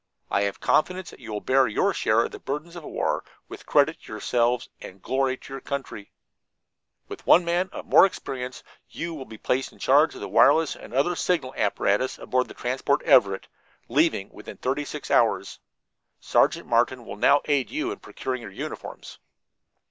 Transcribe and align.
I 0.31 0.41
have 0.45 0.59
confidence 0.59 1.11
that 1.11 1.19
you 1.19 1.31
will 1.31 1.41
bear 1.41 1.67
your 1.67 1.93
share 1.93 2.23
of 2.25 2.31
the 2.31 2.39
burdens 2.39 2.75
of 2.75 2.83
war 2.83 3.23
with 3.47 3.67
credit 3.67 4.01
to 4.01 4.11
yourselves 4.11 4.67
and 4.81 4.99
glory 4.99 5.37
to 5.37 5.53
your 5.53 5.61
country. 5.61 6.11
With 7.07 7.27
one 7.27 7.41
other 7.43 7.45
man 7.45 7.69
of 7.71 7.85
more 7.85 8.07
experience, 8.07 8.63
you 8.89 9.13
will 9.13 9.25
be 9.25 9.37
placed 9.37 9.71
in 9.71 9.77
charge 9.77 10.15
of 10.15 10.21
the 10.21 10.27
wireless 10.27 10.75
and 10.75 10.91
other 10.91 11.15
signal 11.15 11.53
apparatus 11.55 12.17
aboard 12.17 12.47
the 12.47 12.55
transport 12.55 13.03
Everett, 13.03 13.47
leaving 13.89 14.31
within 14.31 14.57
thirty 14.57 14.85
six 14.85 15.11
hours. 15.11 15.59
Sergeant 16.19 16.65
Martin 16.67 17.05
will 17.05 17.15
now 17.15 17.41
aid 17.45 17.69
you 17.69 17.91
in 17.91 17.99
procuring 17.99 18.41
your 18.41 18.49
uniforms." 18.49 19.19